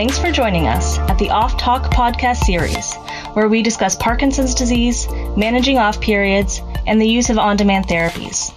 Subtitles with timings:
[0.00, 2.94] Thanks for joining us at the Off Talk podcast series,
[3.34, 5.06] where we discuss Parkinson's disease,
[5.36, 8.50] managing off periods, and the use of on demand therapies.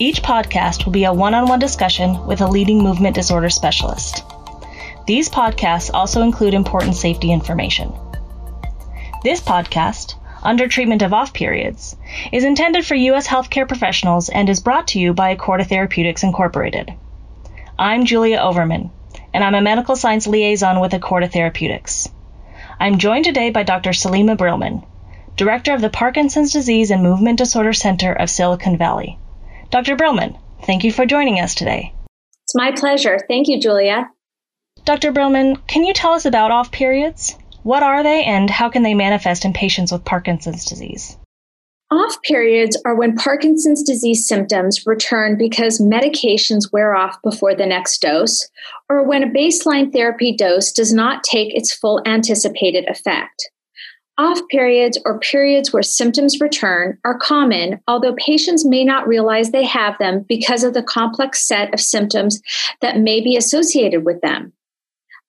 [0.00, 4.24] Each podcast will be a one on one discussion with a leading movement disorder specialist.
[5.06, 7.92] These podcasts also include important safety information.
[9.22, 11.94] This podcast, Under Treatment of Off Periods,
[12.32, 13.28] is intended for U.S.
[13.28, 16.92] healthcare professionals and is brought to you by Acorda Therapeutics Incorporated.
[17.78, 18.90] I'm Julia Overman,
[19.34, 22.08] and I'm a medical science liaison with Acorda Therapeutics.
[22.78, 23.90] I'm joined today by Dr.
[23.90, 24.86] Salima Brillman,
[25.36, 29.18] Director of the Parkinson's Disease and Movement Disorder Center of Silicon Valley.
[29.70, 29.96] Dr.
[29.96, 31.92] Brillman, thank you for joining us today.
[32.44, 33.18] It's my pleasure.
[33.28, 34.08] Thank you, Julia.
[34.84, 35.12] Dr.
[35.12, 37.36] Brillman, can you tell us about off periods?
[37.64, 41.16] What are they and how can they manifest in patients with Parkinson's disease?
[41.90, 48.00] Off periods are when Parkinson's disease symptoms return because medications wear off before the next
[48.00, 48.48] dose,
[48.88, 53.50] or when a baseline therapy dose does not take its full anticipated effect.
[54.16, 59.64] Off periods or periods where symptoms return are common, although patients may not realize they
[59.64, 62.40] have them because of the complex set of symptoms
[62.80, 64.52] that may be associated with them.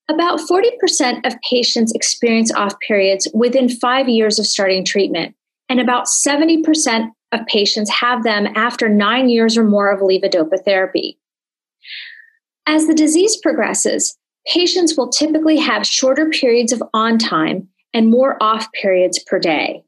[0.07, 5.35] About 40% of patients experience off periods within five years of starting treatment,
[5.69, 11.17] and about 70% of patients have them after nine years or more of levodopa therapy.
[12.67, 18.41] As the disease progresses, patients will typically have shorter periods of on time and more
[18.41, 19.83] off periods per day.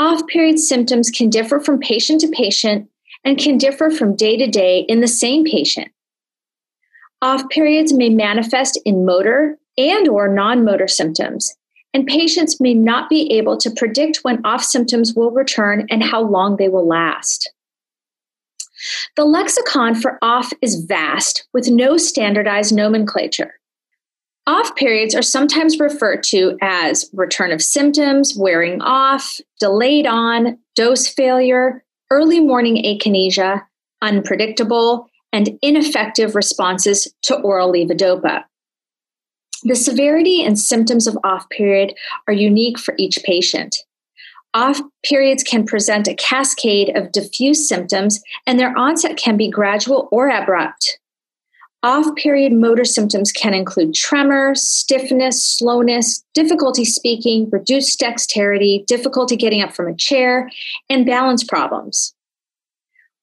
[0.00, 2.88] Off period symptoms can differ from patient to patient
[3.24, 5.88] and can differ from day to day in the same patient.
[7.20, 11.56] Off periods may manifest in motor and or non-motor symptoms,
[11.94, 16.22] and patients may not be able to predict when off symptoms will return and how
[16.22, 17.50] long they will last.
[19.16, 23.54] The lexicon for off is vast with no standardized nomenclature.
[24.46, 31.06] Off periods are sometimes referred to as return of symptoms, wearing off, delayed on, dose
[31.06, 33.62] failure, early morning akinesia,
[34.00, 38.44] unpredictable, and ineffective responses to oral levodopa.
[39.64, 41.94] The severity and symptoms of off period
[42.26, 43.76] are unique for each patient.
[44.54, 50.08] Off periods can present a cascade of diffuse symptoms, and their onset can be gradual
[50.10, 50.98] or abrupt.
[51.82, 59.62] Off period motor symptoms can include tremor, stiffness, slowness, difficulty speaking, reduced dexterity, difficulty getting
[59.62, 60.50] up from a chair,
[60.90, 62.14] and balance problems.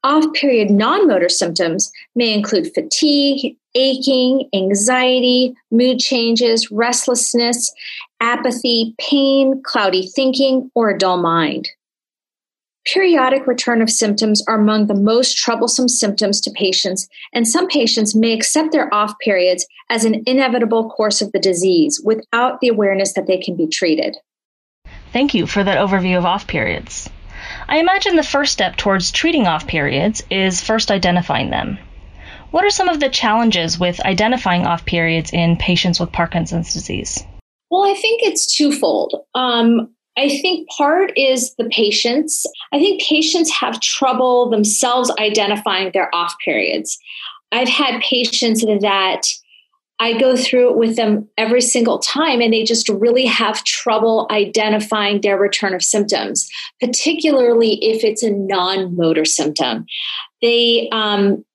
[0.03, 7.73] Off period non motor symptoms may include fatigue, aching, anxiety, mood changes, restlessness,
[8.21, 11.69] apathy, pain, cloudy thinking, or a dull mind.
[12.85, 18.13] Periodic return of symptoms are among the most troublesome symptoms to patients, and some patients
[18.13, 23.13] may accept their off periods as an inevitable course of the disease without the awareness
[23.13, 24.15] that they can be treated.
[25.11, 27.09] Thank you for that overview of off periods.
[27.67, 31.79] I imagine the first step towards treating off periods is first identifying them.
[32.51, 37.23] What are some of the challenges with identifying off periods in patients with Parkinson's disease?
[37.69, 39.15] Well, I think it's twofold.
[39.33, 42.45] Um, I think part is the patients.
[42.71, 46.97] I think patients have trouble themselves identifying their off periods.
[47.51, 49.21] I've had patients that
[49.99, 54.27] I go through it with them every single time, and they just really have trouble
[54.29, 56.49] identifying their return of symptoms,
[56.81, 59.85] particularly if it's a non motor symptom.
[60.41, 61.45] They, um,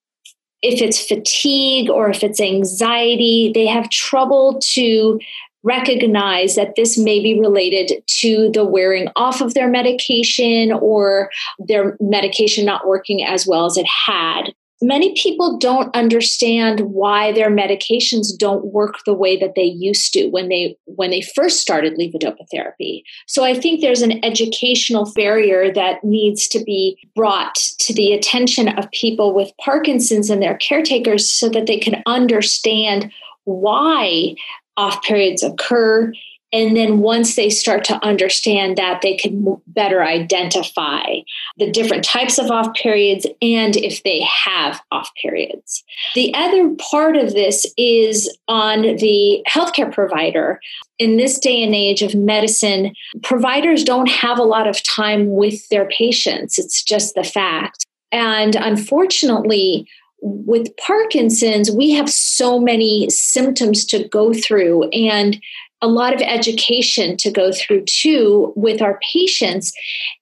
[0.63, 5.19] if it's fatigue or if it's anxiety, they have trouble to
[5.63, 11.97] recognize that this may be related to the wearing off of their medication or their
[12.01, 18.37] medication not working as well as it had many people don't understand why their medications
[18.37, 22.49] don't work the way that they used to when they when they first started levodopa
[22.51, 23.05] therapy.
[23.27, 28.69] So i think there's an educational barrier that needs to be brought to the attention
[28.79, 33.11] of people with parkinson's and their caretakers so that they can understand
[33.45, 34.35] why
[34.77, 36.13] off periods occur
[36.53, 41.21] and then once they start to understand that, they can better identify
[41.59, 45.85] the different types of off periods and if they have off periods.
[46.15, 50.61] The other part of this is on the healthcare provider.
[50.99, 55.69] In this day and age of medicine, providers don't have a lot of time with
[55.69, 56.59] their patients.
[56.59, 57.87] It's just the fact.
[58.13, 59.87] And unfortunately,
[60.21, 64.89] with Parkinson's, we have so many symptoms to go through.
[64.89, 65.41] And
[65.83, 69.73] a lot of education to go through too with our patients.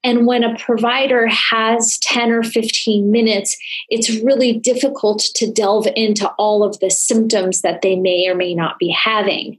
[0.04, 3.56] And when a provider has 10 or 15 minutes,
[3.88, 8.54] it's really difficult to delve into all of the symptoms that they may or may
[8.54, 9.58] not be having.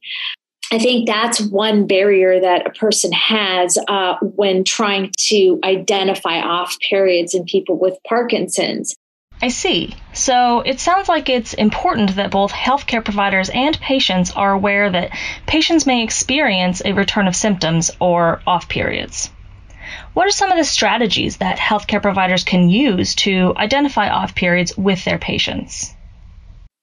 [0.71, 6.77] I think that's one barrier that a person has uh, when trying to identify off
[6.87, 8.95] periods in people with Parkinson's.
[9.41, 9.95] I see.
[10.19, 15.17] So it sounds like it's important that both healthcare providers and patients are aware that
[15.47, 19.31] patients may experience a return of symptoms or off periods.
[20.13, 24.77] What are some of the strategies that healthcare providers can use to identify off periods
[24.77, 25.95] with their patients?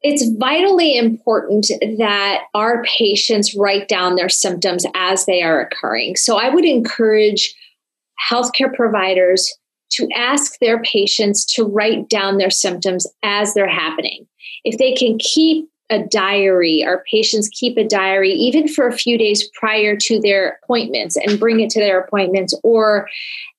[0.00, 1.66] It's vitally important
[1.98, 6.16] that our patients write down their symptoms as they are occurring.
[6.16, 7.54] So I would encourage
[8.30, 9.54] healthcare providers
[9.90, 14.26] to ask their patients to write down their symptoms as they're happening.
[14.64, 19.16] If they can keep a diary, our patients keep a diary even for a few
[19.16, 23.08] days prior to their appointments and bring it to their appointments, or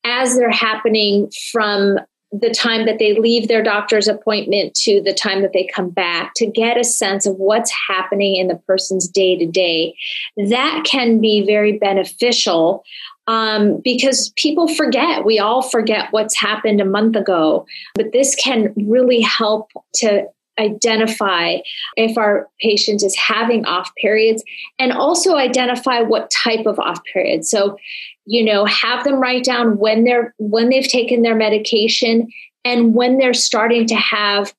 [0.03, 1.97] as they're happening from
[2.33, 6.33] the time that they leave their doctor's appointment to the time that they come back
[6.35, 9.95] to get a sense of what's happening in the person's day to day.
[10.35, 12.83] That can be very beneficial
[13.27, 15.25] um, because people forget.
[15.25, 17.65] We all forget what's happened a month ago,
[17.95, 20.27] but this can really help to
[20.59, 21.57] identify
[21.95, 24.43] if our patient is having off periods
[24.79, 27.77] and also identify what type of off periods so
[28.25, 32.27] you know have them write down when they're when they've taken their medication
[32.65, 34.53] and when they're starting to have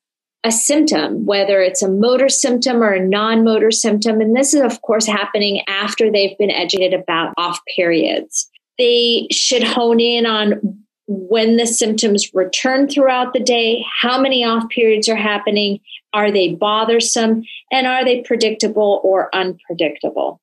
[0.45, 4.81] a symptom whether it's a motor symptom or a non-motor symptom and this is of
[4.81, 8.48] course happening after they've been educated about off periods
[8.79, 14.69] they should hone in on when the symptoms return throughout the day, how many off
[14.69, 15.79] periods are happening,
[16.13, 20.39] are they bothersome, and are they predictable or unpredictable?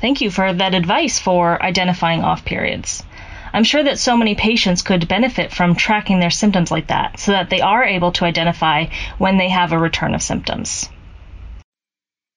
[0.00, 3.04] Thank you for that advice for identifying off periods.
[3.52, 7.32] I'm sure that so many patients could benefit from tracking their symptoms like that so
[7.32, 8.86] that they are able to identify
[9.18, 10.88] when they have a return of symptoms.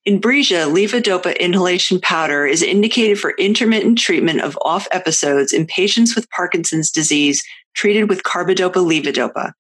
[0.08, 6.30] Inbrija levodopa inhalation powder is indicated for intermittent treatment of off episodes in patients with
[6.30, 7.44] Parkinson's disease
[7.74, 9.52] treated with carbidopa levodopa.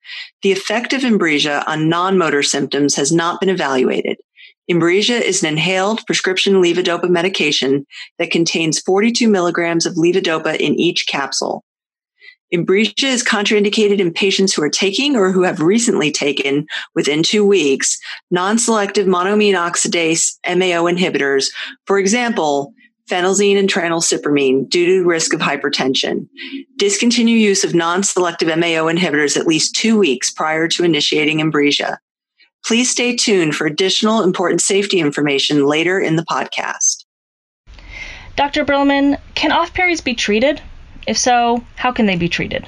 [0.43, 4.17] The effect of Inbrija on non-motor symptoms has not been evaluated.
[4.69, 7.85] Inbrija is an inhaled prescription levodopa medication
[8.19, 11.63] that contains 42 milligrams of levodopa in each capsule.
[12.53, 17.45] Inbrija is contraindicated in patients who are taking or who have recently taken within two
[17.45, 17.97] weeks
[18.31, 21.47] non-selective monoamine oxidase MAO inhibitors,
[21.85, 22.73] for example,
[23.09, 26.27] phenelzine and tranylcypromine due to risk of hypertension.
[26.77, 31.97] Discontinue use of non-selective MAO inhibitors at least two weeks prior to initiating Inbrija.
[32.65, 37.05] Please stay tuned for additional important safety information later in the podcast.
[38.35, 38.65] Dr.
[38.65, 40.61] Brillman, can off periods be treated?
[41.07, 42.67] If so, how can they be treated?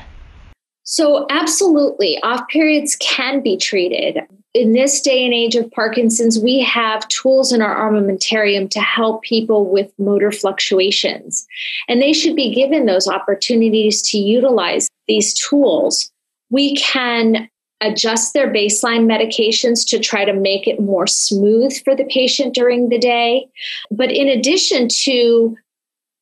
[0.83, 4.19] So, absolutely, off periods can be treated.
[4.53, 9.21] In this day and age of Parkinson's, we have tools in our armamentarium to help
[9.21, 11.45] people with motor fluctuations.
[11.87, 16.09] And they should be given those opportunities to utilize these tools.
[16.49, 17.49] We can
[17.81, 22.89] adjust their baseline medications to try to make it more smooth for the patient during
[22.89, 23.47] the day.
[23.91, 25.55] But in addition to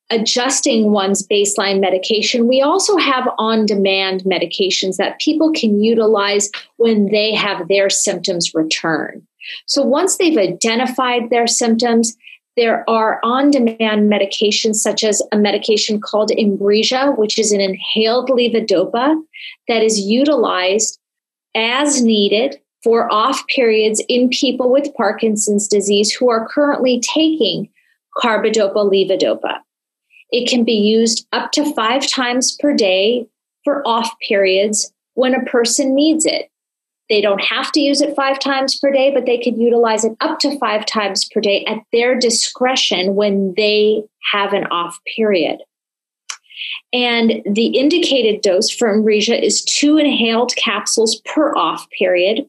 [0.09, 7.11] adjusting one's baseline medication, we also have on demand medications that people can utilize when
[7.11, 9.25] they have their symptoms return.
[9.65, 12.15] So once they've identified their symptoms,
[12.57, 18.29] there are on demand medications such as a medication called Inbrija, which is an inhaled
[18.29, 19.21] levodopa
[19.67, 20.99] that is utilized
[21.53, 27.69] as needed for off periods in people with Parkinson's disease who are currently taking
[28.15, 29.64] carbidopa levodopa.
[30.35, 33.25] It can be used up to five times per day
[33.63, 36.51] for off periods when a person needs it.
[37.07, 40.11] They don't have to use it five times per day, but they could utilize it
[40.19, 45.59] up to five times per day at their discretion when they have an off period.
[46.91, 52.45] And the indicated dose for Inbrija is two inhaled capsules per off period.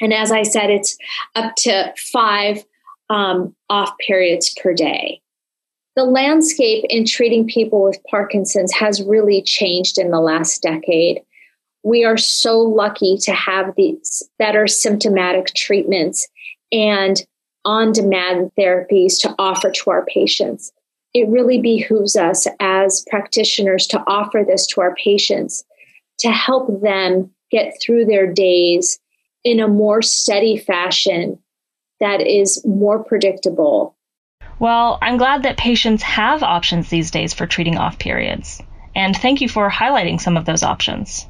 [0.00, 0.96] And as I said, it's
[1.34, 2.64] up to five
[3.10, 5.20] um, off periods per day
[5.96, 11.20] the landscape in treating people with Parkinson's has really changed in the last decade.
[11.84, 16.26] We are so lucky to have these better symptomatic treatments
[16.72, 17.24] and
[17.64, 20.72] on demand therapies to offer to our patients.
[21.12, 25.64] It really behooves us as practitioners to offer this to our patients
[26.18, 28.98] to help them get through their days
[29.44, 31.38] in a more steady fashion
[32.00, 33.93] that is more predictable
[34.64, 38.62] Well, I'm glad that patients have options these days for treating off periods.
[38.96, 41.26] And thank you for highlighting some of those options.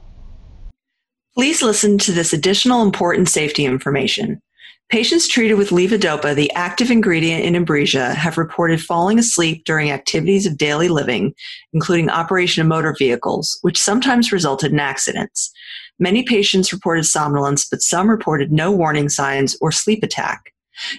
[1.34, 4.40] Please listen to this additional important safety information.
[4.88, 10.46] Patients treated with levodopa, the active ingredient in Inbrija, have reported falling asleep during activities
[10.46, 11.34] of daily living,
[11.72, 15.52] including operation of motor vehicles, which sometimes resulted in accidents.
[15.98, 20.53] Many patients reported somnolence, but some reported no warning signs or sleep attack.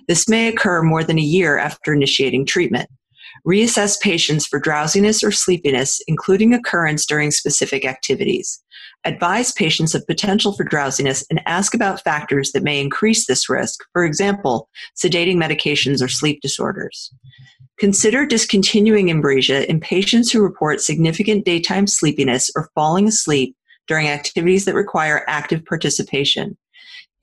[0.07, 2.89] This may occur more than a year after initiating treatment.
[3.45, 8.61] Reassess patients for drowsiness or sleepiness, including occurrence during specific activities.
[9.05, 13.81] Advise patients of potential for drowsiness and ask about factors that may increase this risk,
[13.93, 14.67] for example,
[14.97, 17.13] sedating medications or sleep disorders.
[17.77, 23.55] Consider discontinuing Inbrija in patients who report significant daytime sleepiness or falling asleep
[23.87, 26.57] during activities that require active participation.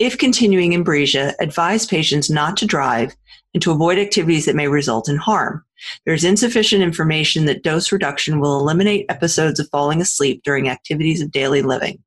[0.02, 3.14] If continuing Inbrija, advise patients not to drive
[3.54, 5.64] and to avoid activities that may result in harm.
[6.04, 11.30] There's insufficient information that dose reduction will eliminate episodes of falling asleep during activities of
[11.30, 12.02] daily living.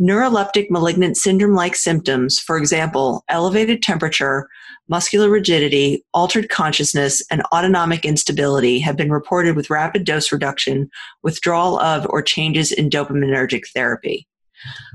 [0.00, 4.48] Neuroleptic malignant syndrome like symptoms, for example, elevated temperature,
[4.88, 10.88] muscular rigidity, altered consciousness, and autonomic instability, have been reported with rapid dose reduction,
[11.24, 14.28] withdrawal of, or changes in dopaminergic therapy.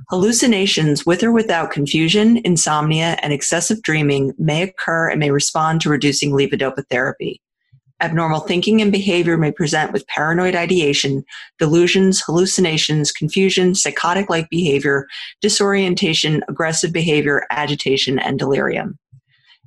[0.10, 5.90] Hallucinations with or without confusion, insomnia, and excessive dreaming may occur and may respond to
[5.90, 7.42] reducing levodopa therapy.
[8.02, 11.24] Abnormal thinking and behavior may present with paranoid ideation,
[11.58, 15.08] delusions, hallucinations, confusion, psychotic like behavior,
[15.42, 19.00] disorientation, aggressive behavior, agitation, and delirium.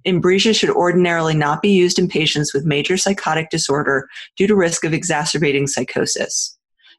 [0.07, 4.85] Inbrija should ordinarily not be used in patients with major psychotic disorder due to risk
[4.85, 6.58] of exacerbating psychosis.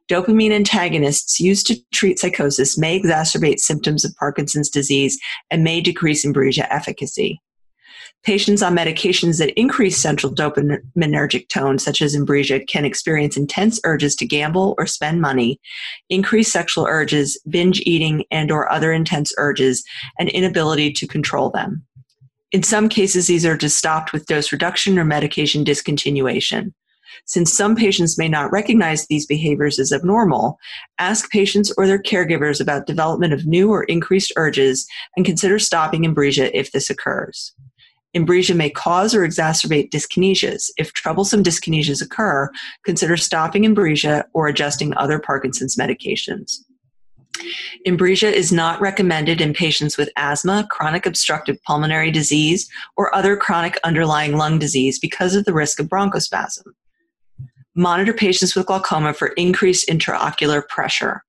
[0.10, 5.20] Dopamine antagonists used to treat psychosis may exacerbate symptoms of Parkinson's disease
[5.52, 7.40] and may decrease Inbrija efficacy.
[8.24, 14.16] Patients on medications that increase central dopaminergic tone, such as Inbrija, can experience intense urges
[14.16, 15.60] to gamble or spend money,
[16.10, 19.84] increased sexual urges, binge eating, and or other intense urges,
[20.18, 21.86] and inability to control them.
[22.52, 26.74] In some cases, these urges stopped with dose reduction or medication discontinuation.
[27.26, 30.58] Since some patients may not recognize these behaviors as abnormal,
[30.98, 36.04] ask patients or their caregivers about development of new or increased urges and consider stopping
[36.04, 37.54] Inbrija if this occurs.
[38.16, 40.72] Inbrija may cause or exacerbate dyskinesias.
[40.78, 42.50] If troublesome dyskinesias occur,
[42.84, 46.58] consider stopping Inbrija or adjusting other Parkinson's medications.
[47.88, 53.80] Inbrija is not recommended in patients with asthma, chronic obstructive pulmonary disease, or other chronic
[53.84, 56.64] underlying lung disease because of the risk of bronchospasm.
[57.80, 61.24] Monitor patients with glaucoma for increased intraocular pressure.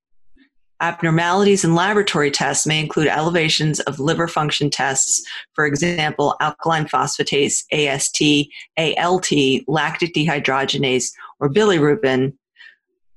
[0.81, 7.63] Abnormalities in laboratory tests may include elevations of liver function tests, for example, alkaline phosphatase,
[7.71, 9.31] AST, ALT,
[9.69, 12.33] lactic dehydrogenase, or bilirubin,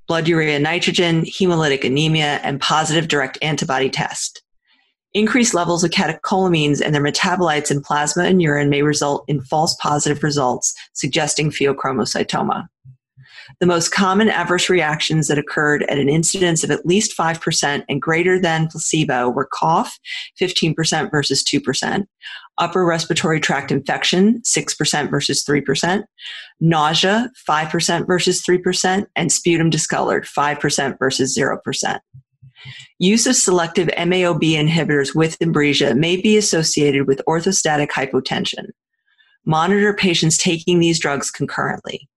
[0.06, 4.44] blood urea nitrogen, hemolytic anemia, and positive direct antibody test.
[5.12, 9.74] Increased levels of catecholamines and their metabolites in plasma and urine may result in false
[9.80, 12.68] positive results, suggesting pheochromocytoma.
[13.60, 18.02] The most common adverse reactions that occurred at an incidence of at least 5% and
[18.02, 19.98] greater than placebo were cough,
[20.40, 22.06] 15% versus 2%,
[22.58, 26.02] upper respiratory tract infection, 6% versus 3%,
[26.60, 31.98] nausea, 5% versus 3%, and sputum discolored, 5% versus 0%.
[32.98, 38.70] Use of selective MAOB inhibitors with Inbrija may be associated with orthostatic hypotension.
[39.44, 42.08] Monitor patients taking these drugs concurrently.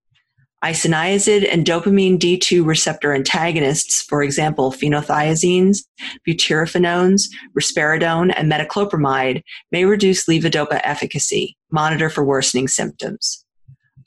[0.64, 5.84] Isoniazid and dopamine D2 receptor antagonists, for example, phenothiazines,
[6.26, 11.56] butyrophenones, risperidone, and metoclopramide, may reduce levodopa efficacy.
[11.70, 13.44] Monitor for worsening symptoms.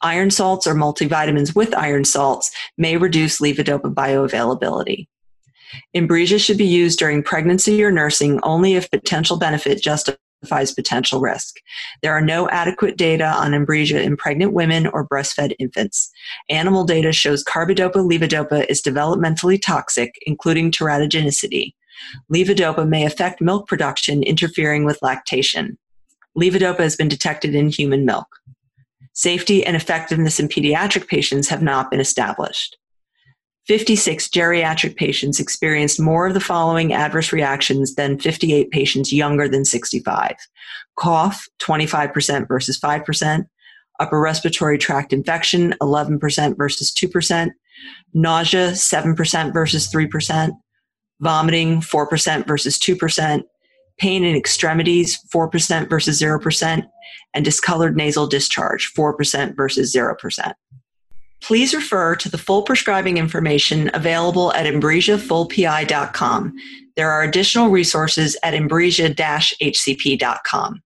[0.01, 5.07] Iron salts or multivitamins with iron salts may reduce levodopa bioavailability.
[5.95, 10.19] Inbrija should be used during pregnancy or nursing only if potential benefit justifies
[10.75, 11.57] potential risk.
[12.01, 16.11] There are no adequate data on Inbrija in pregnant women or breastfed infants.
[16.49, 21.73] Animal data shows carbidopa levodopa is developmentally toxic, including teratogenicity.
[22.33, 25.77] Levodopa may affect milk production, interfering with lactation.
[26.37, 28.27] Levodopa has been detected in human milk.
[29.13, 32.77] Safety and effectiveness in pediatric patients have not been established.
[33.67, 39.65] 56 geriatric patients experienced more of the following adverse reactions than 58 patients younger than
[39.65, 40.35] 65
[40.97, 43.45] cough, 25% versus 5%,
[43.99, 47.51] upper respiratory tract infection, 11% versus 2%,
[48.13, 50.51] nausea, 7% versus 3%,
[51.19, 53.43] vomiting, 4% versus 2%,
[53.97, 56.83] pain in extremities, 4% versus 0%,
[57.33, 60.53] and discolored nasal discharge, 4% versus 0%.
[61.41, 66.53] Please refer to the full prescribing information available at InbrijaFullPI.com.
[66.95, 70.81] There are additional resources at Inbrija-HCP.com.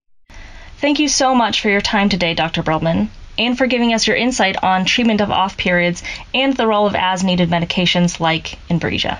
[0.77, 2.63] Thank you so much for your time today, Dr.
[2.63, 3.07] Brillman,
[3.37, 6.95] and for giving us your insight on treatment of off periods and the role of
[6.95, 9.19] as needed medications like Inbrija.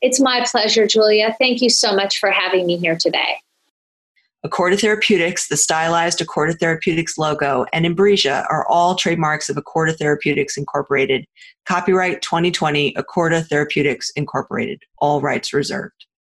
[0.00, 1.36] It's my pleasure, Julia.
[1.38, 3.40] Thank you so much for having me here today.
[4.44, 10.56] Acorda Therapeutics, the stylized Acorda Therapeutics logo, and Inbrija are all trademarks of Acorda Therapeutics
[10.56, 11.26] Incorporated.
[11.66, 14.82] Copyright 2020 Acorda Therapeutics Incorporated.
[14.96, 16.06] All rights reserved.